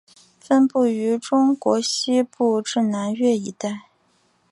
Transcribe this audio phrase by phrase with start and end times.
[0.39, 3.83] 分布于中国西部至越南一带。